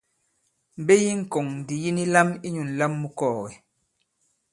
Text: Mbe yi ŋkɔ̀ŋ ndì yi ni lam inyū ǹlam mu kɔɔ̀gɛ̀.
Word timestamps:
Mbe 0.81 0.93
yi 1.03 1.11
ŋkɔ̀ŋ 1.21 1.45
ndì 1.57 1.75
yi 1.83 1.89
ni 1.95 2.03
lam 2.13 2.29
inyū 2.47 2.63
ǹlam 2.69 2.93
mu 3.01 3.07
kɔɔ̀gɛ̀. 3.17 3.51